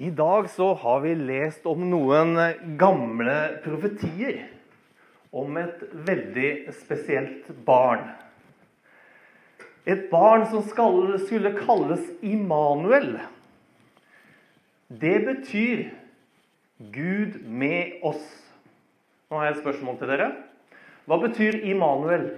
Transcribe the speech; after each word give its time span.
I 0.00 0.10
dag 0.10 0.50
så 0.50 0.74
har 0.74 1.00
vi 1.00 1.14
lest 1.14 1.64
om 1.66 1.80
noen 1.90 2.36
gamle 2.78 3.32
profetier 3.64 4.44
om 5.34 5.56
et 5.58 5.80
veldig 6.06 6.50
spesielt 6.78 7.48
barn. 7.66 8.04
Et 9.82 10.04
barn 10.10 10.44
som 10.52 10.62
skulle 10.70 11.50
kalles 11.58 12.04
Immanuel. 12.22 13.16
Det 14.86 15.16
betyr 15.26 15.88
Gud 16.94 17.40
med 17.42 17.98
oss. 18.06 18.28
Nå 19.26 19.40
har 19.40 19.48
jeg 19.48 19.56
et 19.56 19.62
spørsmål 19.64 19.98
til 19.98 20.12
dere. 20.12 20.28
Hva 21.10 21.18
betyr 21.24 21.58
Immanuel? 21.72 22.28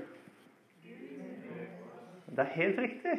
Det 2.30 2.40
er 2.40 2.56
helt 2.56 2.80
riktig. 2.86 3.18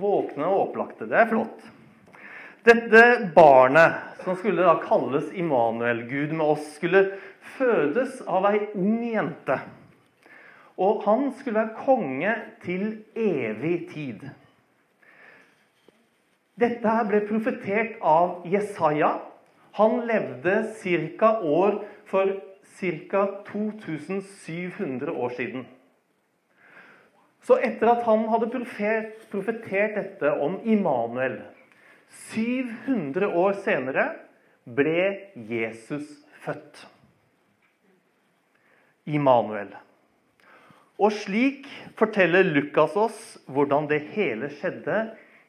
Våkne 0.00 0.48
og 0.48 0.70
opplagte. 0.70 1.04
Det 1.10 1.20
er 1.20 1.28
flott. 1.34 1.68
Dette 2.64 3.30
barnet, 3.34 3.92
som 4.24 4.36
skulle 4.36 4.62
da 4.62 4.74
kalles 4.84 5.32
Immanuel, 5.32 6.02
Gud 6.02 6.32
med 6.32 6.44
oss, 6.44 6.66
skulle 6.76 7.06
fødes 7.56 8.18
av 8.28 8.44
ei 8.50 8.66
ung 8.76 8.98
jente. 9.00 9.56
Og 10.76 11.00
han 11.06 11.30
skulle 11.38 11.56
være 11.56 11.78
konge 11.86 12.34
til 12.60 12.84
evig 13.16 13.76
tid. 13.94 14.26
Dette 16.60 16.84
her 16.84 17.06
ble 17.08 17.22
profetert 17.30 17.94
av 18.04 18.44
Jesaja. 18.44 19.14
Han 19.80 20.02
levde 20.04 20.58
ca. 20.82 21.30
år 21.40 21.78
for 22.04 22.34
ca. 22.76 23.22
2700 23.48 25.12
år 25.12 25.32
siden. 25.38 25.64
Så 27.40 27.56
etter 27.56 27.88
at 27.88 28.04
han 28.04 28.28
hadde 28.28 28.52
profetert 28.52 29.96
dette 29.96 30.34
om 30.44 30.60
Immanuel 30.64 31.40
700 32.10 33.28
år 33.28 33.60
senere 33.64 34.06
ble 34.64 35.30
Jesus 35.50 36.08
født. 36.44 36.84
Immanuel. 39.10 39.72
Og 41.00 41.14
slik 41.16 41.64
forteller 41.96 42.44
Lukas 42.44 42.96
oss 42.98 43.20
hvordan 43.48 43.88
det 43.90 44.02
hele 44.12 44.50
skjedde 44.52 44.98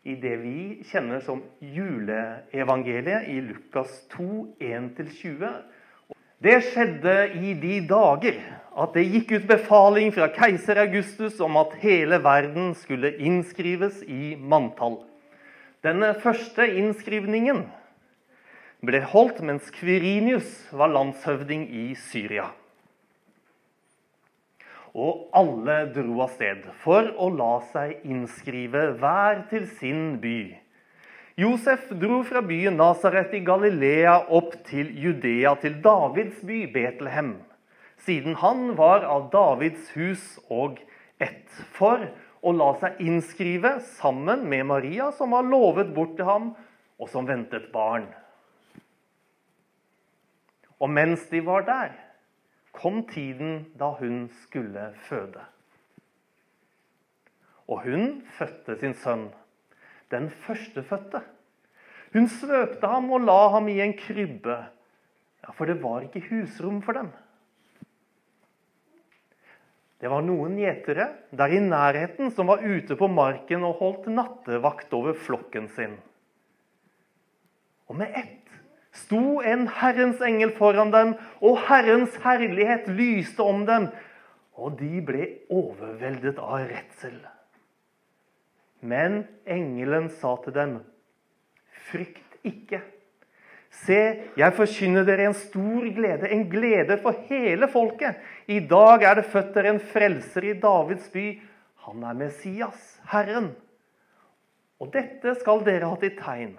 i 0.08 0.16
det 0.17 0.38
vi 0.42 0.62
kjenner 0.89 1.22
som 1.26 1.44
juleevangeliet 1.59 3.28
i 3.30 3.42
Lukas 3.44 3.92
2, 4.16 4.56
1-20. 4.64 5.52
Det 6.42 6.58
skjedde 6.72 7.16
i 7.38 7.54
de 7.62 7.76
dager 7.86 8.39
at 8.72 8.95
det 8.95 9.04
gikk 9.12 9.36
ut 9.36 9.50
befaling 9.50 10.09
fra 10.16 10.32
keiser 10.34 10.80
Augustus 10.82 11.38
om 11.44 11.59
at 11.62 11.76
hele 11.84 12.17
verden 12.23 12.72
skulle 12.80 13.14
innskrives 13.20 14.02
i 14.08 14.34
manntall. 14.39 15.04
Denne 15.82 16.12
første 16.22 16.68
innskrivningen 16.78 17.64
ble 18.86 19.00
holdt 19.10 19.40
mens 19.42 19.72
Kvirinius 19.74 20.50
var 20.78 20.92
landshøvding 20.94 21.64
i 21.73 21.86
Syria. 21.98 22.52
Og 24.94 25.32
alle 25.34 25.80
dro 25.96 26.22
av 26.22 26.36
sted 26.36 26.68
for 26.84 27.10
å 27.18 27.32
la 27.34 27.56
seg 27.72 28.06
innskrive 28.06 28.92
hver 29.02 29.42
til 29.50 29.66
sin 29.80 30.20
by. 30.22 30.52
Josef 31.42 31.90
dro 31.98 32.22
fra 32.30 32.45
byen 32.45 32.78
Nasaret 32.78 33.34
i 33.34 33.42
Galilea 33.42 34.20
opp 34.30 34.54
til 34.70 34.92
Judea, 34.94 35.56
til 35.64 35.82
Davids 35.82 36.44
by 36.45 36.68
Betlehem, 36.70 37.40
siden 38.06 38.38
han 38.38 38.76
var 38.78 39.08
av 39.10 39.32
Davids 39.34 39.90
hus 39.98 40.36
og 40.45 40.78
ett, 41.18 41.50
for 41.73 42.06
og 42.42 42.58
la 42.58 42.72
seg 42.81 43.02
innskrive 43.06 43.75
sammen 44.00 44.47
med 44.50 44.66
Maria, 44.70 45.11
som 45.14 45.36
var 45.36 45.45
lovet 45.45 45.94
bort 45.94 46.16
til 46.17 46.25
ham, 46.25 46.52
og 47.02 47.09
som 47.09 47.28
ventet 47.30 47.70
barn. 47.73 48.08
Og 50.81 50.89
mens 50.89 51.28
de 51.30 51.44
var 51.45 51.66
der, 51.67 51.94
kom 52.73 53.03
tiden 53.09 53.67
da 53.78 53.92
hun 54.00 54.25
skulle 54.44 54.89
føde. 55.05 55.43
Og 57.70 57.86
hun 57.86 58.21
fødte 58.38 58.80
sin 58.80 58.95
sønn, 58.98 59.30
den 60.11 60.30
førstefødte. 60.43 61.21
Hun 62.14 62.27
svøpte 62.27 62.87
ham 62.87 63.11
og 63.14 63.21
la 63.23 63.42
ham 63.54 63.70
i 63.71 63.80
en 63.83 63.93
krybbe, 63.95 64.58
ja, 65.42 65.54
for 65.54 65.70
det 65.70 65.77
var 65.83 66.02
ikke 66.04 66.26
husrom 66.27 66.82
for 66.82 66.98
dem. 66.98 67.11
Det 70.02 70.10
var 70.10 70.23
noen 70.26 70.56
gjetere 70.58 71.12
der 71.38 71.52
i 71.54 71.60
nærheten 71.62 72.32
som 72.34 72.50
var 72.50 72.64
ute 72.66 72.98
på 72.98 73.10
marken 73.12 73.62
og 73.67 73.78
holdt 73.84 74.08
nattevakt 74.10 74.94
over 74.98 75.14
flokken 75.14 75.67
sin. 75.76 76.00
Og 77.86 78.00
med 78.00 78.16
ett 78.17 78.38
sto 78.98 79.40
en 79.45 79.67
Herrens 79.70 80.23
engel 80.26 80.56
foran 80.58 80.92
dem, 80.92 81.14
og 81.40 81.60
Herrens 81.67 82.16
herlighet 82.23 82.90
lyste 82.92 83.45
om 83.45 83.61
dem, 83.67 83.92
og 84.58 84.80
de 84.80 85.04
ble 85.06 85.28
overveldet 85.54 86.42
av 86.42 86.66
redsel. 86.66 87.20
Men 88.82 89.22
engelen 89.45 90.10
sa 90.10 90.36
til 90.44 90.58
dem, 90.58 90.80
'Frykt 91.92 92.42
ikke.' 92.44 92.82
Se, 93.71 93.99
jeg 94.36 94.55
forkynner 94.58 95.05
dere 95.08 95.30
en 95.30 95.37
stor 95.37 95.86
glede, 95.95 96.27
en 96.27 96.43
glede 96.52 96.98
for 97.02 97.15
hele 97.30 97.70
folket. 97.71 98.20
I 98.52 98.59
dag 98.67 99.05
er 99.08 99.20
det 99.21 99.30
født 99.32 99.54
dere 99.55 99.76
en 99.76 99.83
frelser 99.93 100.49
i 100.49 100.58
Davids 100.59 101.08
by. 101.14 101.27
Han 101.87 102.04
er 102.04 102.17
Messias, 102.20 102.99
Herren. 103.14 103.54
Og 104.81 104.92
dette 104.93 105.37
skal 105.39 105.64
dere 105.64 105.87
ha 105.87 105.98
til 106.02 106.14
tegn. 106.20 106.58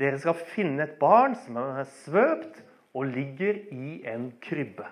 Dere 0.00 0.18
skal 0.18 0.38
finne 0.54 0.86
et 0.86 0.98
barn 1.00 1.36
som 1.38 1.58
er 1.60 1.86
svøpt 2.02 2.62
og 2.96 3.06
ligger 3.12 3.60
i 3.70 4.00
en 4.10 4.30
krybbe. 4.42 4.88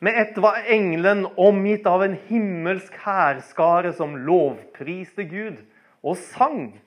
Med 0.00 0.16
ett 0.16 0.38
var 0.40 0.62
engelen 0.72 1.26
omgitt 1.36 1.84
av 1.86 2.06
en 2.06 2.14
himmelsk 2.30 2.94
hærskare 3.02 3.92
som 3.92 4.16
lovpriste 4.16 5.26
Gud 5.28 5.58
og 6.00 6.16
sang. 6.16 6.78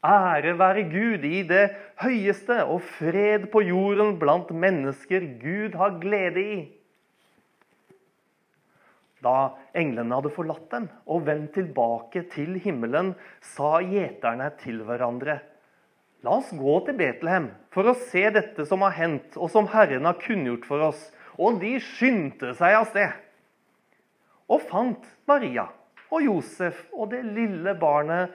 Ære 0.00 0.54
være 0.56 0.86
Gud 0.88 1.24
i 1.28 1.42
det 1.44 1.64
høyeste 2.00 2.62
og 2.64 2.80
fred 2.96 3.50
på 3.52 3.60
jorden 3.66 4.14
blant 4.20 4.50
mennesker 4.50 5.26
Gud 5.42 5.76
har 5.76 5.98
glede 6.00 6.40
i. 6.40 6.60
Da 9.20 9.52
englene 9.76 10.16
hadde 10.16 10.32
forlatt 10.32 10.70
dem 10.72 10.88
og 11.04 11.26
vendt 11.26 11.52
tilbake 11.58 12.24
til 12.32 12.56
himmelen, 12.64 13.12
sa 13.44 13.82
gjeterne 13.84 14.48
til 14.62 14.80
hverandre.: 14.88 15.40
La 16.24 16.38
oss 16.38 16.48
gå 16.56 16.78
til 16.86 16.96
Betlehem 16.96 17.50
for 17.72 17.92
å 17.92 17.98
se 18.08 18.24
dette 18.32 18.64
som 18.68 18.80
har 18.86 18.96
hendt, 18.96 19.36
og 19.36 19.52
som 19.52 19.68
Herren 19.68 20.08
har 20.08 20.16
kunngjort 20.20 20.64
for 20.68 20.88
oss. 20.88 21.10
Og 21.36 21.60
de 21.60 21.76
skyndte 21.80 22.54
seg 22.56 22.76
av 22.76 22.88
sted 22.88 23.12
og 24.50 24.64
fant 24.66 25.04
Maria 25.30 25.68
og 26.10 26.24
Josef 26.24 26.82
og 26.90 27.12
det 27.12 27.22
lille 27.22 27.74
barnet 27.78 28.34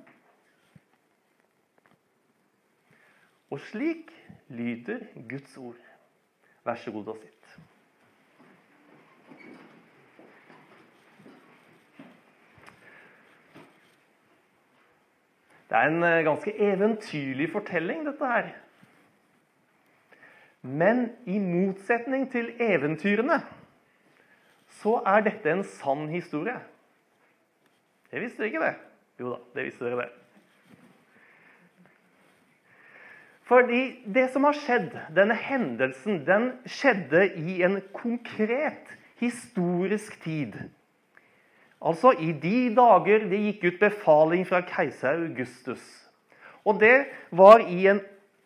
Og 3.51 3.59
slik 3.59 4.11
lyder 4.49 4.99
Guds 5.29 5.57
ord. 5.57 5.79
Vær 6.63 6.75
så 6.79 6.91
god 6.91 7.07
og 7.11 7.17
sitt. 7.19 7.37
Det 15.71 15.79
er 15.79 15.87
en 15.87 16.03
eh, 16.03 16.23
ganske 16.27 16.51
eventyrlig 16.59 17.47
fortelling, 17.51 18.05
dette 18.07 18.27
her. 18.27 18.49
Men 20.61 21.05
i 21.25 21.39
motsetning 21.39 22.27
til 22.31 22.51
eventyrene 22.59 23.39
så 24.81 24.97
er 25.07 25.23
dette 25.27 25.51
en 25.51 25.63
sann 25.63 26.09
historie. 26.11 26.59
Det 28.11 28.21
visste 28.21 28.43
dere 28.43 28.51
ikke 28.51 28.65
det? 28.65 28.75
Jo 29.19 29.31
da, 29.31 29.39
det 29.55 29.65
visste 29.69 29.87
dere 29.87 30.03
det. 30.03 30.20
Fordi 33.51 33.99
det 34.07 34.29
som 34.31 34.45
har 34.47 34.55
skjedd, 34.55 34.93
denne 35.11 35.35
hendelsen, 35.35 36.21
den 36.23 36.53
skjedde 36.71 37.25
i 37.35 37.57
en 37.65 37.81
konkret 37.91 38.93
historisk 39.19 40.15
tid. 40.23 40.53
Altså 41.83 42.13
i 42.15 42.31
de 42.31 42.69
dager 42.77 43.25
det 43.27 43.41
gikk 43.41 43.65
ut 43.65 43.81
befaling 43.81 44.45
fra 44.47 44.61
keiser 44.69 45.25
Augustus. 45.25 45.83
Og 46.63 46.79
det 46.79 47.09
var 47.35 47.65
i 47.65 47.89
en 47.91 47.99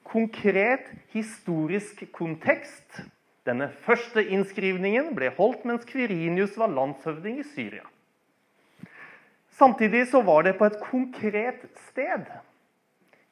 konkret 0.10 0.90
historisk 1.13 2.01
kontekst. 2.16 3.04
Denne 3.46 3.69
første 3.86 4.24
innskrivningen 4.25 5.13
ble 5.13 5.30
holdt 5.38 5.68
mens 5.69 5.86
Kvirinius 5.86 6.58
var 6.58 6.74
landshøvding 6.74 7.44
i 7.44 7.48
Syria. 7.51 7.86
Samtidig 9.54 10.08
så 10.10 10.25
var 10.25 10.50
det 10.50 10.58
på 10.58 10.66
et 10.66 10.81
konkret 10.81 11.62
sted. 11.92 12.25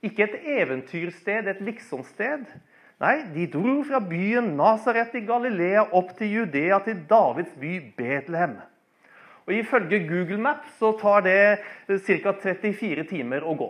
Ikke 0.03 0.25
et 0.27 0.39
eventyrsted, 0.59 1.47
et 1.47 1.61
liksomsted. 1.63 2.45
Nei, 3.03 3.15
de 3.33 3.47
dro 3.51 3.81
fra 3.87 3.99
byen 4.03 4.53
Nasaret 4.57 5.15
i 5.15 5.23
Galilea 5.27 5.87
opp 5.95 6.13
til 6.17 6.31
Judea, 6.37 6.79
til 6.83 7.01
Davids 7.09 7.53
by 7.59 7.77
Betlehem. 7.97 8.57
Og 9.43 9.53
Ifølge 9.57 10.03
Google 10.07 10.39
Maps 10.39 10.77
så 10.79 10.93
tar 10.99 11.23
det 11.25 11.99
ca. 12.05 12.31
34 12.31 13.03
timer 13.09 13.43
å 13.43 13.55
gå. 13.59 13.69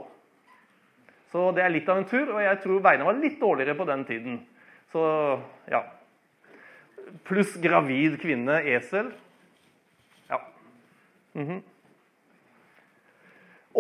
Så 1.34 1.50
det 1.58 1.64
er 1.66 1.74
litt 1.74 1.90
av 1.90 1.98
en 1.98 2.10
tur, 2.10 2.30
og 2.30 2.42
jeg 2.44 2.60
tror 2.62 2.82
veiene 2.86 3.08
var 3.08 3.18
litt 3.18 3.40
dårligere 3.42 3.74
på 3.78 3.88
den 3.90 4.04
tiden. 4.06 4.40
Så 4.94 5.04
ja. 5.70 5.82
Pluss 7.26 7.56
gravid 7.62 8.20
kvinne, 8.22 8.60
esel. 8.70 9.10
Ja. 10.30 10.40
Mm 11.34 11.48
-hmm. 11.48 11.62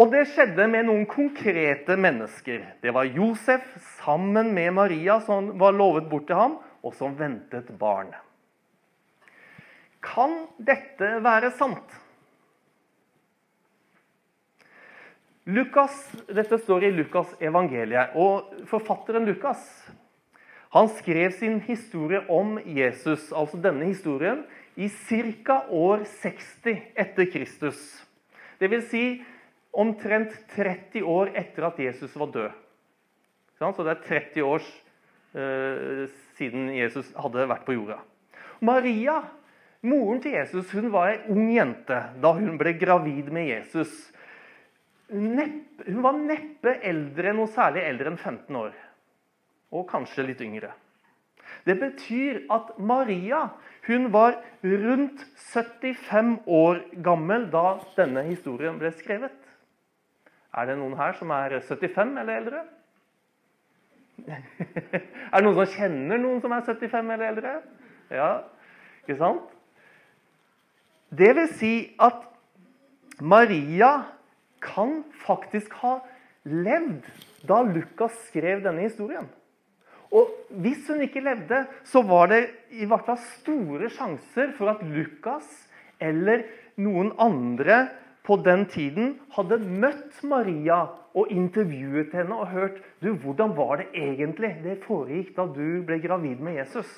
Og 0.04 0.10
det 0.12 0.26
skjedde 0.34 0.66
med 0.68 0.90
noen 0.90 1.06
konkrete 1.08 1.96
mennesker. 1.96 2.66
Det 2.84 2.92
var 2.92 3.08
Josef 3.08 3.64
sammen 4.02 4.50
med 4.52 4.74
Maria 4.76 5.22
som 5.24 5.54
var 5.62 5.72
lovet 5.78 6.10
bort 6.12 6.26
til 6.28 6.36
ham, 6.36 6.58
og 6.84 6.92
som 6.98 7.14
ventet 7.16 7.70
barn. 7.80 8.10
Kan 10.04 10.42
dette 10.60 11.22
være 11.24 11.54
sant? 11.56 11.96
Lukas, 15.48 15.96
dette 16.28 16.60
står 16.60 16.84
i 16.84 16.92
Lukas 17.00 17.32
evangeliet. 17.40 18.12
og 18.20 18.68
Forfatteren 18.68 19.24
Lukas 19.28 19.64
han 20.74 20.90
skrev 20.90 21.32
sin 21.32 21.62
historie 21.62 22.20
om 22.28 22.58
Jesus, 22.66 23.32
altså 23.32 23.60
denne 23.62 23.86
historien, 23.86 24.44
i 24.76 24.90
ca. 24.90 25.62
år 25.70 26.04
60 26.20 26.82
etter 26.98 27.30
Kristus. 27.32 27.78
Det 28.60 28.72
vil 28.72 28.82
si 28.90 29.04
omtrent 29.74 30.36
30 30.54 31.04
år 31.10 31.34
etter 31.38 31.68
at 31.70 31.80
Jesus 31.81 32.16
var 32.20 32.31
død. 32.34 32.60
Så 33.60 33.86
det 33.86 33.94
er 33.94 34.04
30 34.08 34.44
år 34.46 34.66
eh, 35.40 36.04
siden 36.38 36.68
Jesus 36.75 37.14
hadde 37.18 37.48
vært 37.50 37.66
på 37.66 37.78
jorda. 37.78 38.02
Maria, 38.64 39.22
moren 39.88 40.20
til 40.24 40.36
Jesus, 40.36 40.72
hun 40.75 40.92
var 40.94 41.14
ei 41.14 41.22
ung 41.31 41.48
jente 41.54 42.00
da 42.22 42.34
hun 42.38 42.58
ble 42.60 42.75
gravid 42.80 43.31
med 43.34 43.50
Jesus 43.50 43.94
hun 45.14 46.02
var 46.04 46.18
neppe 46.18 46.78
eldre, 46.86 47.34
noe 47.36 47.50
særlig 47.52 47.84
eldre 47.86 48.12
enn 48.12 48.18
15 48.19 48.58
år. 48.58 48.74
Og 49.74 49.86
kanskje 49.90 50.26
litt 50.26 50.42
yngre. 50.44 50.72
Det 51.68 51.76
betyr 51.80 52.44
at 52.54 52.74
Maria 52.80 53.46
hun 53.88 54.10
var 54.14 54.40
rundt 54.64 55.22
75 55.52 56.38
år 56.48 56.81
gammel 57.06 57.50
da 57.52 57.78
denne 57.98 58.24
historien 58.30 58.80
ble 58.80 58.94
skrevet. 58.96 59.36
Er 60.54 60.70
det 60.70 60.78
noen 60.78 60.96
her 61.00 61.16
som 61.18 61.32
er 61.34 61.58
75 61.60 62.18
eller 62.22 62.40
eldre? 62.42 62.64
er 64.30 65.34
det 65.34 65.44
noen 65.46 65.58
som 65.58 65.72
kjenner 65.74 66.22
noen 66.22 66.42
som 66.44 66.54
er 66.54 66.66
75 66.68 67.14
eller 67.16 67.30
eldre? 67.32 67.54
Ja, 68.14 68.32
ikke 69.04 69.18
sant? 69.22 69.50
Det 71.14 71.32
vil 71.38 71.50
si 71.58 71.74
at 72.02 72.26
Maria 73.22 73.92
kan 74.64 75.02
faktisk 75.26 75.74
ha 75.84 75.98
levd 76.50 77.06
da 77.48 77.62
Lukas 77.68 78.16
skrev 78.30 78.64
denne 78.64 78.88
historien. 78.88 79.28
Og 80.14 80.30
Hvis 80.62 80.86
hun 80.88 81.02
ikke 81.02 81.24
levde, 81.26 81.64
så 81.84 82.04
var 82.06 82.30
det 82.30 82.44
i 82.78 82.86
hvert 82.86 83.06
fall 83.08 83.18
store 83.42 83.90
sjanser 83.90 84.52
for 84.58 84.70
at 84.70 84.84
Lukas 84.86 85.48
eller 85.98 86.46
noen 86.78 87.10
andre 87.22 87.88
på 88.24 88.38
den 88.40 88.66
tiden 88.72 89.18
hadde 89.36 89.60
møtt 89.60 90.22
Maria 90.24 90.86
og 91.14 91.31
intervjuet 91.34 92.14
henne 92.16 92.38
og 92.40 92.52
hørt 92.54 92.80
du, 93.04 93.12
hvordan 93.20 93.52
var 93.58 93.81
det 93.81 93.90
egentlig 94.00 94.54
det 94.64 94.80
foregikk 94.86 95.34
da 95.36 95.48
du 95.52 95.84
ble 95.86 96.00
gravid 96.04 96.40
med 96.44 96.58
Jesus. 96.62 96.90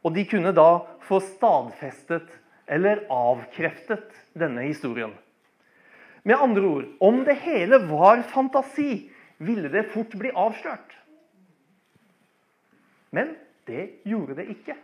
Og 0.00 0.14
de 0.16 0.24
kunne 0.30 0.54
da 0.56 0.70
få 1.04 1.20
stadfestet 1.24 2.30
eller 2.68 3.04
avkreftet 3.12 4.16
denne 4.38 4.64
historien. 4.64 5.12
Med 6.24 6.40
andre 6.40 6.64
ord, 6.66 6.88
om 7.00 7.22
det 7.24 7.38
hele 7.44 7.80
var 7.88 8.24
fantasi, 8.32 9.08
ville 9.38 9.70
det 9.72 9.90
fort 9.92 10.16
bli 10.18 10.32
avslørt. 10.34 10.96
Men 13.14 13.36
det 13.68 14.02
gjorde 14.08 14.36
det 14.40 14.48
ikke. 14.52 14.76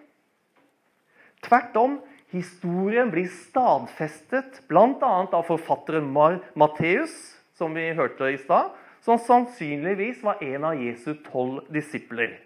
Tvert 1.44 1.76
om, 1.76 1.99
historien 2.32 3.11
blir 3.12 3.29
stadfestet 3.29 4.62
bl.a. 4.69 5.12
av 5.29 5.43
forfatteren 5.49 6.09
Matteus, 6.55 7.15
som 7.55 7.75
vi 7.75 7.91
hørte 7.94 8.32
i 8.32 8.38
stad, 8.41 8.73
som 9.05 9.21
sannsynligvis 9.21 10.23
var 10.25 10.43
en 10.43 10.65
av 10.65 10.81
Jesu 10.81 11.12
tolv 11.26 11.67
disipler, 11.75 12.38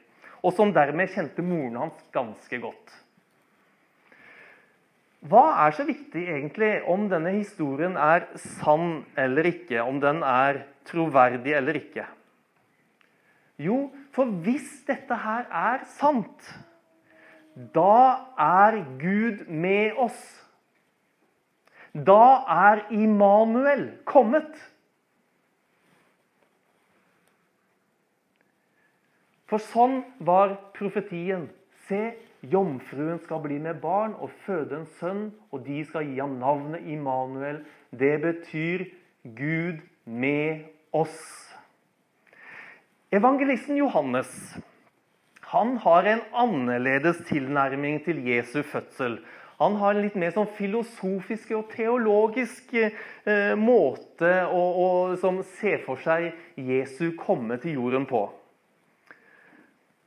og 0.42 0.54
som 0.56 0.72
dermed 0.74 1.12
kjente 1.14 1.44
moren 1.44 1.78
hans 1.84 2.00
ganske 2.14 2.58
godt. 2.62 2.96
Hva 5.28 5.44
er 5.64 5.74
så 5.74 5.82
viktig 5.86 6.28
egentlig 6.30 6.70
om 6.90 7.08
denne 7.10 7.32
historien 7.40 7.96
er 7.98 8.28
sann 8.38 9.02
eller 9.18 9.48
ikke? 9.50 9.82
Om 9.82 9.98
den 10.02 10.22
er 10.22 10.62
troverdig 10.86 11.56
eller 11.58 11.78
ikke? 11.80 12.04
Jo, 13.58 13.88
for 14.14 14.30
hvis 14.44 14.84
dette 14.86 15.18
her 15.18 15.48
er 15.50 15.82
sant, 15.98 16.52
da 17.58 18.28
er 18.38 18.84
Gud 19.00 19.46
med 19.48 19.98
oss. 19.98 20.18
Da 21.92 22.44
er 22.46 22.84
Immanuel 22.94 23.88
kommet. 24.06 24.52
For 29.48 29.62
sånn 29.72 30.02
var 30.22 30.54
profetien. 30.76 31.48
Se, 31.88 32.12
Jomfruen 32.46 33.18
skal 33.24 33.42
bli 33.42 33.56
med 33.58 33.80
barn 33.82 34.14
og 34.14 34.30
føde 34.44 34.82
en 34.82 34.88
sønn, 35.00 35.22
og 35.50 35.64
de 35.66 35.80
skal 35.88 36.06
gi 36.06 36.20
ham 36.20 36.36
navnet 36.38 36.86
Immanuel. 36.86 37.64
Det 37.90 38.14
betyr 38.22 38.86
Gud 39.24 39.80
med 40.04 40.68
oss. 40.94 41.18
Evangelisten 43.10 43.80
Johannes 43.80 44.30
han 45.48 45.76
har 45.80 46.04
en 46.04 46.20
annerledes 46.36 47.22
tilnærming 47.28 48.02
til 48.04 48.20
Jesu 48.26 48.60
fødsel. 48.62 49.18
Han 49.58 49.78
har 49.80 49.96
en 49.96 50.04
litt 50.04 50.18
mer 50.20 50.34
sånn 50.34 50.50
filosofisk 50.58 51.54
og 51.56 51.70
teologisk 51.72 52.74
eh, 52.76 53.54
måte 53.56 54.32
å, 54.44 54.60
å, 54.60 54.88
som 55.18 55.40
ser 55.56 55.80
for 55.86 55.98
seg 56.04 56.30
Jesu 56.60 57.14
komme 57.18 57.56
til 57.62 57.78
jorden 57.80 58.04
på. 58.06 58.26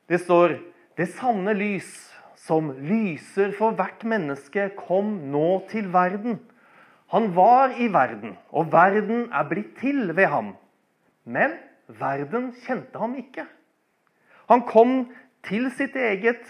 Det 0.08 0.22
står 0.22 0.60
'Det 0.96 1.08
sanne 1.18 1.54
lys' 1.56 2.12
som 2.36 2.72
lyser 2.78 3.54
for 3.58 3.74
hvert 3.78 4.04
menneske, 4.04 4.70
kom 4.76 5.32
nå 5.32 5.64
til 5.72 5.88
verden. 5.94 6.40
Han 7.14 7.36
var 7.36 7.74
i 7.78 7.88
verden, 7.94 8.38
og 8.52 8.72
verden 8.74 9.30
er 9.34 9.48
blitt 9.50 9.78
til 9.80 10.16
ved 10.16 10.28
ham. 10.28 10.54
Men 11.26 11.58
verden 11.88 12.52
kjente 12.66 12.98
ham 13.00 13.16
ikke. 13.16 13.46
Han 14.50 14.66
kom 14.68 15.12
til 15.48 15.70
sitt 15.78 15.96
eget, 15.96 16.42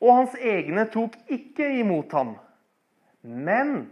og 0.00 0.14
hans 0.16 0.36
egne 0.40 0.86
tok 0.92 1.16
ikke 1.28 1.66
imot 1.80 2.12
ham. 2.16 2.34
Men 3.22 3.90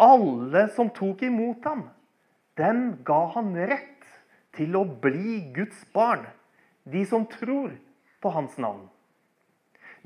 alle 0.00 0.68
som 0.76 0.92
tok 0.94 1.24
imot 1.26 1.64
ham, 1.66 1.88
dem 2.60 3.00
ga 3.06 3.20
han 3.34 3.52
rett 3.56 4.06
til 4.56 4.76
å 4.78 4.84
bli 4.84 5.40
Guds 5.54 5.82
barn, 5.94 6.24
de 6.84 7.04
som 7.06 7.26
tror 7.28 7.72
på 8.22 8.32
hans 8.34 8.56
navn. 8.60 8.86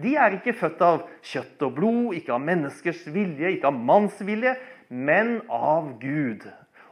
De 0.00 0.16
er 0.18 0.34
ikke 0.34 0.56
født 0.58 0.80
av 0.82 1.02
kjøtt 1.22 1.62
og 1.62 1.76
blod, 1.76 2.14
ikke 2.18 2.34
av 2.34 2.42
menneskers 2.42 3.04
vilje, 3.14 3.52
ikke 3.54 3.70
av 3.70 3.78
manns 3.78 4.18
vilje, 4.26 4.56
men 4.88 5.36
av 5.52 5.92
Gud. 6.02 6.42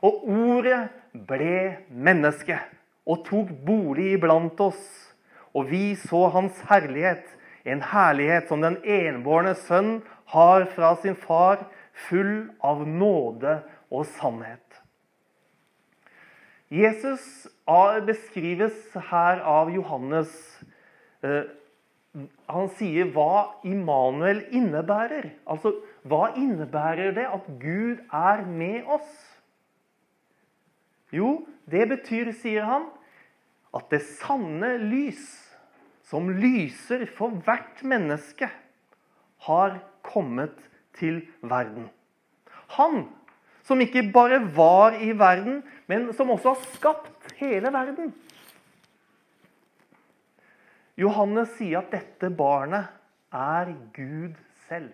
Og 0.06 0.28
ordet 0.30 0.84
ble 1.12 1.82
menneske 1.90 2.58
og 3.02 3.24
tok 3.26 3.50
bolig 3.66 4.12
iblant 4.16 4.60
oss. 4.62 4.82
Og 5.52 5.68
vi 5.70 5.94
så 6.00 6.26
hans 6.32 6.58
herlighet, 6.70 7.24
en 7.64 7.82
herlighet 7.92 8.48
som 8.48 8.62
den 8.64 8.78
enbårne 8.82 9.54
sønn 9.66 10.00
har 10.32 10.66
fra 10.74 10.94
sin 11.02 11.16
far, 11.18 11.66
full 12.08 12.48
av 12.64 12.86
nåde 12.88 13.58
og 13.92 14.06
sannhet. 14.16 14.64
Jesus 16.72 17.46
beskrives 18.08 18.94
her 19.10 19.42
av 19.44 19.68
Johannes 19.70 20.32
eh, 21.20 21.44
han 22.52 22.68
sier 22.76 23.08
hva 23.14 23.60
Immanuel 23.64 24.42
innebærer. 24.52 25.30
Altså, 25.48 25.74
hva 26.04 26.32
innebærer 26.36 27.14
det 27.16 27.24
at 27.24 27.46
Gud 27.60 28.02
er 28.12 28.44
med 28.44 28.88
oss? 28.92 29.12
Jo, 31.12 31.42
det 31.68 31.86
betyr, 31.88 32.32
sier 32.36 32.68
han, 32.68 32.90
at 33.72 33.88
det 33.92 34.02
sanne 34.20 34.74
lys, 34.80 35.24
som 36.12 36.28
lyser 36.28 37.06
for 37.08 37.32
hvert 37.46 37.80
menneske, 37.88 38.50
har 39.48 39.78
kommet 40.04 40.58
til 40.98 41.22
verden. 41.40 41.88
Han 42.76 43.06
som 43.64 43.80
ikke 43.80 44.04
bare 44.12 44.42
var 44.56 44.98
i 45.00 45.12
verden, 45.16 45.62
men 45.88 46.10
som 46.12 46.30
også 46.34 46.52
har 46.52 46.68
skapt 46.76 47.32
hele 47.40 47.72
verden. 47.72 48.12
Johannes 51.00 51.54
sier 51.56 51.80
at 51.80 51.94
dette 51.94 52.28
barnet 52.36 52.90
er 53.32 53.72
Gud 53.96 54.36
selv. 54.68 54.92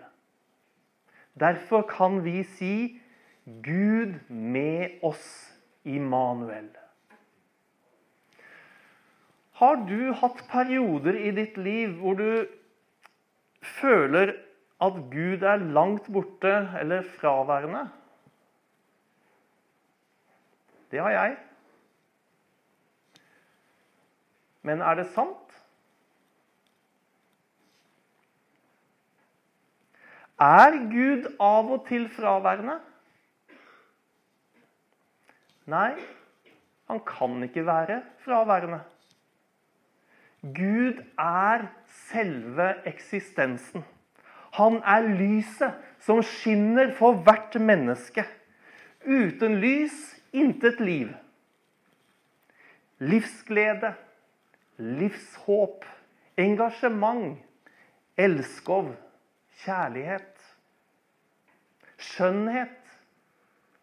Derfor 1.39 1.83
kan 1.91 2.23
vi 2.23 2.45
si 2.57 2.75
Gud 3.65 4.15
med 4.31 5.03
oss, 5.03 5.27
Immanuel. 5.85 6.69
Har 9.59 9.81
du 9.89 10.13
hatt 10.15 10.45
perioder 10.51 11.17
i 11.19 11.33
ditt 11.35 11.57
liv 11.59 11.97
hvor 11.99 12.19
du 12.19 12.47
føler 13.81 14.37
at 14.79 14.99
Gud 15.11 15.43
er 15.43 15.65
langt 15.75 16.07
borte 16.15 16.53
eller 16.79 17.07
fraværende? 17.19 17.89
Det 20.93 21.01
har 21.03 21.11
jeg. 21.11 21.37
Men 24.63 24.81
er 24.81 25.01
det 25.01 25.09
sant? 25.17 25.57
Er 30.39 30.77
Gud 30.93 31.27
av 31.43 31.73
og 31.75 31.83
til 31.89 32.07
fraværende? 32.15 32.79
Nei, 35.69 35.99
han 36.87 37.03
kan 37.05 37.43
ikke 37.43 37.67
være 37.67 37.99
fraværende. 38.23 38.79
Gud 40.43 41.03
er 41.19 41.67
selve 41.87 42.75
eksistensen. 42.87 43.85
Han 44.55 44.79
er 44.87 45.09
lyset 45.19 45.75
som 46.01 46.23
skinner 46.23 46.93
for 46.95 47.19
hvert 47.27 47.59
menneske. 47.61 48.25
Uten 49.03 49.59
lys 49.59 49.97
intet 50.33 50.81
liv. 50.81 51.11
Livsglede, 52.99 53.93
livshåp, 54.79 55.85
engasjement, 56.37 57.39
elskov, 58.17 58.95
kjærlighet. 59.65 60.35
Skjønnhet, 61.99 62.79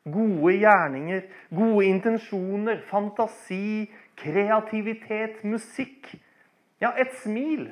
gode 0.07 0.57
gjerninger, 0.59 1.21
gode 1.51 1.85
intensjoner, 1.85 2.79
fantasi, 2.87 3.89
kreativitet, 4.15 5.43
musikk 5.43 6.15
ja, 6.85 6.93
et 7.01 7.13
smil. 7.23 7.67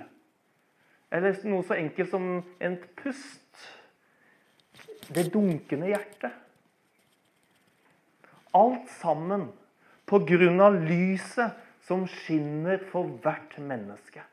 Eller 1.13 1.38
noe 1.46 1.65
så 1.67 1.77
enkelt 1.77 2.10
som 2.10 2.29
en 2.63 2.77
pust. 2.98 3.67
Det 5.13 5.27
dunkende 5.34 5.91
hjertet. 5.91 6.34
Alt 8.53 8.89
sammen 9.01 9.50
på 10.10 10.22
grunn 10.27 10.62
av 10.62 10.77
lyset 10.86 11.60
som 11.88 12.05
skinner 12.10 12.82
for 12.91 13.10
hvert 13.24 13.58
menneske. 13.62 14.24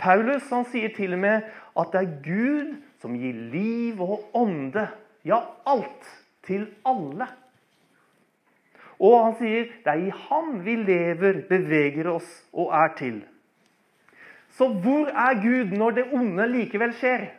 Paulus 0.00 0.48
han 0.52 0.64
sier 0.70 0.92
til 0.96 1.14
og 1.16 1.22
med 1.22 1.48
at 1.80 1.92
det 1.92 2.00
er 2.00 2.14
Gud 2.24 2.72
som 3.02 3.16
gir 3.16 3.36
liv 3.52 4.00
og 4.00 4.30
ånde, 4.36 4.86
ja, 5.24 5.40
alt, 5.68 6.08
til 6.46 6.66
alle. 6.88 7.28
Og 9.00 9.16
han 9.24 9.36
sier 9.40 9.68
det 9.84 9.92
er 9.92 10.06
i 10.06 10.14
ham 10.28 10.60
vi 10.64 10.76
lever, 10.76 11.42
beveger 11.48 12.10
oss 12.12 12.28
og 12.52 12.74
er 12.76 12.96
til. 12.98 13.20
Så 14.58 14.68
hvor 14.82 15.08
er 15.08 15.38
Gud 15.40 15.76
når 15.78 15.96
det 15.96 16.08
onde 16.12 16.46
likevel 16.50 16.92
skjer? 16.98 17.30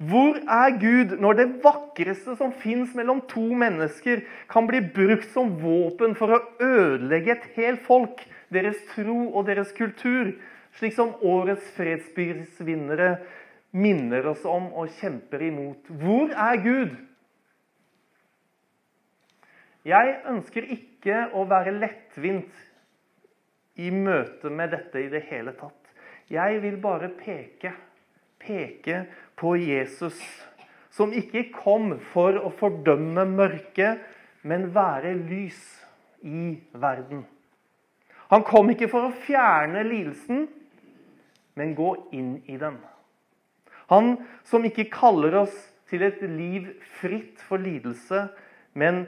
Hvor 0.00 0.36
er 0.48 0.76
Gud 0.80 1.16
når 1.20 1.36
det 1.36 1.48
vakreste 1.64 2.34
som 2.36 2.52
fins 2.56 2.94
mellom 2.96 3.20
to 3.28 3.42
mennesker, 3.62 4.22
kan 4.48 4.68
bli 4.68 4.80
brukt 4.94 5.28
som 5.34 5.58
våpen 5.60 6.16
for 6.16 6.32
å 6.32 6.40
ødelegge 6.64 7.34
et 7.34 7.50
helt 7.58 7.84
folk, 7.84 8.22
deres 8.48 8.80
tro 8.94 9.18
og 9.28 9.44
deres 9.48 9.74
kultur, 9.76 10.32
slik 10.78 10.96
som 10.96 11.12
årets 11.20 11.68
fredsprisvinnere 11.76 13.18
minner 13.76 14.32
oss 14.32 14.44
om 14.48 14.70
og 14.72 14.88
kjemper 15.02 15.44
imot? 15.50 15.92
Hvor 16.00 16.32
er 16.32 16.64
Gud? 16.64 16.96
Jeg 19.86 20.16
ønsker 20.28 20.66
ikke 20.74 21.22
å 21.32 21.46
være 21.48 21.72
lettvint 21.78 22.66
i 23.80 23.88
møte 23.94 24.50
med 24.52 24.74
dette 24.74 25.00
i 25.00 25.08
det 25.12 25.22
hele 25.30 25.54
tatt. 25.56 25.76
Jeg 26.30 26.60
vil 26.62 26.76
bare 26.82 27.08
peke, 27.16 27.72
peke 28.40 29.04
på 29.40 29.54
Jesus, 29.56 30.18
som 30.92 31.14
ikke 31.16 31.48
kom 31.54 31.94
for 32.12 32.36
å 32.36 32.52
fordømme 32.60 33.24
mørket, 33.30 34.02
men 34.42 34.68
være 34.74 35.14
lys 35.16 35.60
i 36.26 36.58
verden. 36.72 37.24
Han 38.30 38.44
kom 38.46 38.70
ikke 38.70 38.88
for 38.92 39.08
å 39.08 39.16
fjerne 39.24 39.82
lidelsen, 39.86 40.44
men 41.58 41.74
gå 41.74 41.94
inn 42.14 42.36
i 42.46 42.58
den. 42.60 42.76
Han 43.90 44.12
som 44.46 44.64
ikke 44.64 44.90
kaller 44.92 45.40
oss 45.42 45.56
til 45.90 46.04
et 46.06 46.20
liv 46.22 46.68
fritt 47.00 47.40
for 47.48 47.58
lidelse, 47.58 48.28
men 48.78 49.02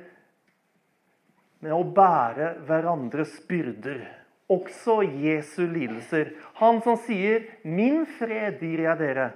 med 1.62 1.72
å 1.74 1.84
bære 1.94 2.56
hverandres 2.66 3.38
byrder. 3.48 4.02
Også 4.50 5.00
Jesu 5.02 5.62
lidelser. 5.70 6.34
Han 6.60 6.82
som 6.82 6.98
sier 7.06 7.46
'Min 7.64 8.04
fred 8.18 8.60
gir 8.60 8.82
jeg 8.84 8.98
dere'. 8.98 9.32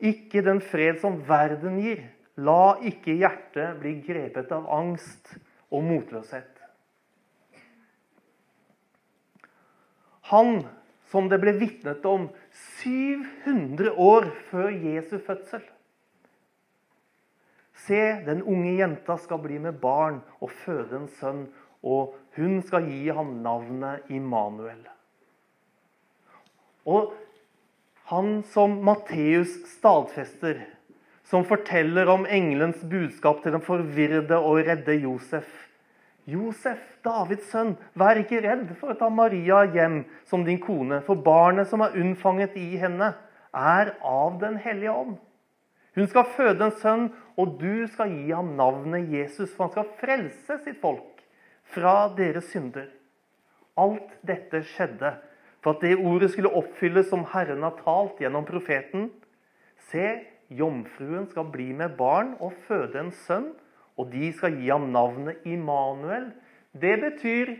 Ikke 0.00 0.44
den 0.44 0.60
fred 0.60 1.00
som 1.00 1.20
verden 1.28 1.80
gir. 1.80 2.04
La 2.36 2.78
ikke 2.80 3.18
hjertet 3.20 3.80
bli 3.80 4.00
grepet 4.00 4.52
av 4.52 4.68
angst 4.72 5.34
og 5.70 5.82
motløshet. 5.84 6.60
Han 10.30 10.62
som 11.10 11.28
det 11.28 11.40
ble 11.42 11.52
vitnet 11.58 12.04
om 12.06 12.28
700 12.80 13.92
år 13.98 14.30
før 14.50 14.70
Jesu 14.70 15.18
fødsel. 15.18 15.62
Se, 17.90 18.22
den 18.22 18.44
unge 18.46 18.76
jenta 18.78 19.16
skal 19.18 19.40
bli 19.42 19.56
med 19.58 19.80
barn 19.82 20.20
og 20.38 20.52
føde 20.62 20.94
en 20.94 21.08
sønn, 21.18 21.46
og 21.82 22.12
hun 22.36 22.60
skal 22.62 22.84
gi 22.86 23.08
ham 23.10 23.40
navnet 23.42 24.06
Immanuel. 24.14 24.84
Og 26.86 27.10
han 28.12 28.44
som 28.52 28.76
Matteus 28.86 29.56
stadfester, 29.72 30.60
som 31.26 31.42
forteller 31.46 32.06
om 32.10 32.28
engelens 32.30 32.78
budskap 32.92 33.42
til 33.42 33.56
den 33.56 33.64
forvirrede 33.66 34.38
og 34.38 34.62
redde 34.68 34.94
Josef. 35.02 35.48
Josef, 36.30 36.78
Davids 37.02 37.48
sønn, 37.50 37.72
vær 37.98 38.20
ikke 38.22 38.42
redd 38.44 38.68
for 38.78 38.92
å 38.92 38.98
ta 39.00 39.08
Maria 39.10 39.64
hjem 39.74 40.04
som 40.30 40.46
din 40.46 40.62
kone, 40.62 41.00
for 41.06 41.18
barnet 41.26 41.66
som 41.66 41.82
er 41.82 41.98
unnfanget 41.98 42.54
i 42.60 42.76
henne, 42.78 43.10
er 43.50 43.96
av 44.06 44.38
Den 44.38 44.60
hellige 44.62 44.94
ånd. 44.94 45.18
Hun 45.94 46.06
skal 46.06 46.28
føde 46.36 46.64
en 46.64 46.76
sønn, 46.82 47.08
og 47.40 47.56
du 47.60 47.86
skal 47.90 48.12
gi 48.12 48.30
ham 48.30 48.54
navnet 48.58 49.10
Jesus, 49.10 49.50
for 49.54 49.66
han 49.66 49.74
skal 49.74 49.94
frelse 50.00 50.58
sitt 50.64 50.78
folk 50.82 51.24
fra 51.74 52.10
deres 52.16 52.50
synder. 52.52 52.88
Alt 53.80 54.12
dette 54.26 54.62
skjedde 54.66 55.14
for 55.60 55.76
at 55.76 55.82
det 55.84 55.98
ordet 55.98 56.30
skulle 56.32 56.52
oppfylles 56.56 57.10
som 57.10 57.26
Herren 57.32 57.64
har 57.66 57.76
talt 57.84 58.20
gjennom 58.20 58.46
profeten. 58.48 59.10
Se, 59.90 60.06
jomfruen 60.50 61.26
skal 61.30 61.50
bli 61.52 61.70
med 61.76 61.96
barn 61.98 62.34
og 62.40 62.56
føde 62.68 63.00
en 63.00 63.12
sønn, 63.26 63.50
og 63.98 64.12
de 64.12 64.30
skal 64.32 64.56
gi 64.56 64.70
ham 64.70 64.88
navnet 64.94 65.44
Immanuel. 65.44 66.30
Det 66.72 66.96
betyr 67.02 67.56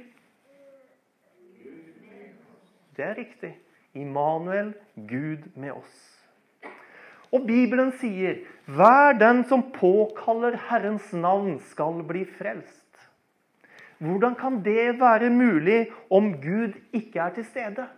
Det 2.96 3.06
er 3.06 3.14
riktig. 3.16 3.54
Immanuel, 3.94 4.74
Gud 4.94 5.46
med 5.56 5.72
oss. 5.72 6.19
Og 7.32 7.46
Bibelen 7.46 7.92
sier, 7.92 8.42
'Hver 8.66 9.18
den 9.18 9.44
som 9.44 9.62
påkaller 9.72 10.56
Herrens 10.70 11.12
navn, 11.12 11.60
skal 11.60 12.02
bli 12.08 12.24
frelst'. 12.24 13.10
Hvordan 13.98 14.34
kan 14.34 14.64
det 14.64 15.00
være 15.00 15.30
mulig 15.30 15.90
om 16.10 16.32
Gud 16.32 16.72
ikke 16.92 17.20
er 17.20 17.34
til 17.34 17.44
stede? 17.44 17.88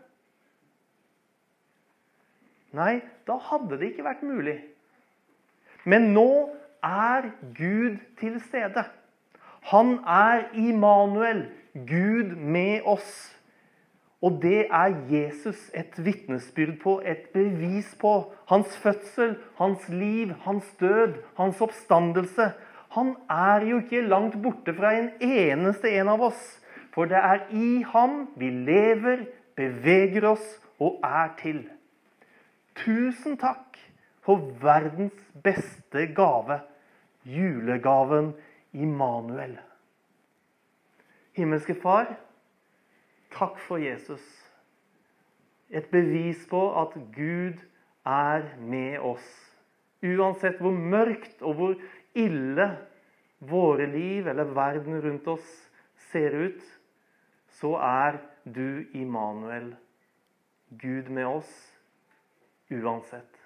Nei, 2.73 3.01
da 3.27 3.37
hadde 3.37 3.79
det 3.79 3.93
ikke 3.93 4.05
vært 4.05 4.23
mulig. 4.23 4.57
Men 5.85 6.13
nå 6.15 6.51
er 6.83 7.31
Gud 7.55 7.99
til 8.19 8.41
stede. 8.41 8.85
Han 9.71 9.99
er 10.09 10.49
Immanuel, 10.55 11.47
Gud 11.75 12.35
med 12.37 12.81
oss. 12.85 13.37
Og 14.23 14.39
det 14.43 14.67
er 14.71 14.95
Jesus 15.11 15.59
et 15.75 15.97
vitnesbyrd 15.99 16.77
på, 16.83 17.01
et 17.05 17.31
bevis 17.35 17.89
på. 17.99 18.33
Hans 18.47 18.77
fødsel, 18.79 19.35
hans 19.59 19.89
liv, 19.89 20.31
hans 20.45 20.69
død, 20.81 21.17
hans 21.37 21.61
oppstandelse. 21.61 22.53
Han 22.95 23.17
er 23.31 23.67
jo 23.67 23.81
ikke 23.83 24.05
langt 24.07 24.39
borte 24.43 24.75
fra 24.77 24.95
en 24.95 25.11
eneste 25.21 25.91
en 25.91 26.13
av 26.13 26.23
oss. 26.29 26.43
For 26.95 27.11
det 27.11 27.19
er 27.19 27.47
i 27.51 27.83
ham 27.89 28.29
vi 28.39 28.51
lever, 28.53 29.27
beveger 29.57 30.29
oss 30.31 30.45
og 30.79 31.01
er 31.03 31.33
til. 31.41 31.65
Tusen 32.79 33.37
takk 33.41 33.81
for 34.23 34.53
verdens 34.63 35.19
beste 35.43 36.07
gave, 36.15 36.61
julegaven 37.27 38.33
Immanuel. 38.73 39.57
Himmelske 41.37 41.75
Far, 41.83 42.15
takk 43.35 43.59
for 43.67 43.83
Jesus. 43.83 44.23
Et 45.71 45.87
bevis 45.91 46.47
på 46.51 46.61
at 46.83 46.95
Gud 47.15 47.61
er 48.07 48.49
med 48.61 48.99
oss. 49.01 49.29
Uansett 50.03 50.59
hvor 50.61 50.75
mørkt 50.75 51.43
og 51.43 51.55
hvor 51.59 51.77
ille 52.19 52.69
våre 53.39 53.87
liv 53.87 54.27
eller 54.29 54.55
verden 54.55 55.01
rundt 55.03 55.29
oss 55.31 55.53
ser 56.11 56.35
ut, 56.35 56.63
så 57.49 57.77
er 57.79 58.19
du 58.45 58.85
Immanuel, 58.99 59.75
Gud 60.79 61.09
med 61.09 61.29
oss, 61.29 61.53
uansett. 62.71 63.42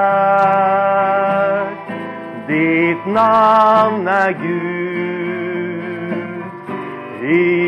Navn 3.18 4.08
er 4.08 4.32
Gud, 4.44 5.82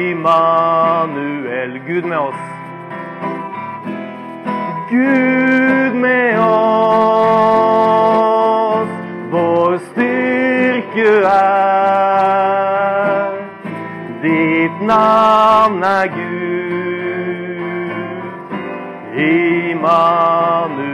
Immanuel. 0.09 1.71
Gud 1.87 2.01
med 2.01 2.17
oss. 2.17 2.35
Gud 4.89 5.93
med 5.93 6.39
oss, 6.39 7.29
vår 9.31 9.77
styrke 9.77 11.09
er. 11.31 12.49
Ditt 14.21 14.81
navn 14.81 15.83
er 15.83 16.07
Gud, 16.17 17.89
Immanuel. 19.15 20.88